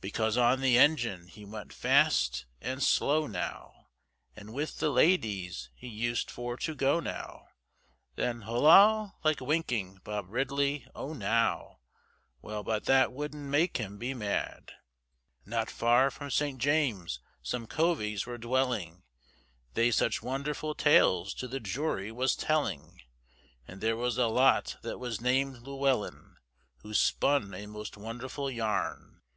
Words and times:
Because 0.00 0.36
on 0.36 0.60
the 0.60 0.76
engine 0.76 1.28
he 1.28 1.44
went 1.44 1.72
fast 1.72 2.46
and 2.60 2.82
slow, 2.82 3.28
now, 3.28 3.86
And 4.34 4.52
with 4.52 4.78
the 4.80 4.90
ladies 4.90 5.70
he 5.72 5.86
used 5.86 6.32
for 6.32 6.56
to 6.56 6.74
go 6.74 6.98
now, 6.98 7.46
Then 8.16 8.40
holloa 8.40 9.14
like 9.22 9.40
winking, 9.40 10.00
Bob 10.02 10.30
Ridley, 10.30 10.88
O! 10.96 11.12
now, 11.12 11.78
Well, 12.42 12.64
but 12.64 12.86
that 12.86 13.12
wouldn't 13.12 13.46
make 13.48 13.76
him 13.76 13.98
be 13.98 14.14
mad. 14.14 14.72
Not 15.46 15.70
far 15.70 16.10
from 16.10 16.32
St. 16.32 16.58
James's 16.58 17.20
some 17.40 17.68
coveys 17.68 18.26
were 18.26 18.36
dwelling, 18.36 19.04
They 19.74 19.92
such 19.92 20.24
wonderful 20.24 20.74
tales 20.74 21.32
to 21.34 21.46
the 21.46 21.60
jury 21.60 22.10
was 22.10 22.34
telling, 22.34 23.00
And 23.68 23.80
there 23.80 23.96
was 23.96 24.18
a 24.18 24.26
lot 24.26 24.76
that 24.82 24.98
was 24.98 25.20
named 25.20 25.58
Llewellin, 25.58 26.34
Who 26.78 26.92
spun 26.94 27.54
a 27.54 27.66
most 27.68 27.96
wonderful 27.96 28.50
yarn. 28.50 29.20